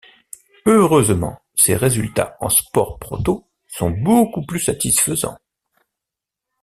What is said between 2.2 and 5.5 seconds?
en Sport-Proto sont beaucoup plus satisfaisants.